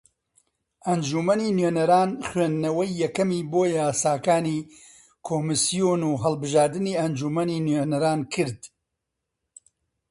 [0.87, 4.59] ئەنجومەنی نوێنەران خوێندنەوەی یەکەمی بۆ یاساکانی
[5.27, 8.61] کۆمیسیۆن و ھەڵبژاردنی ئەنجومەنی نوێنەران کرد